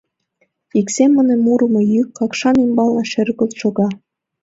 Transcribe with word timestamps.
Ик 0.79 0.87
семын 0.95 1.27
мурымо 1.45 1.81
йӱк 1.93 2.09
Какшан 2.17 2.55
ӱмбалне 2.63 3.03
шергылт 3.11 3.53
шога. 3.61 3.87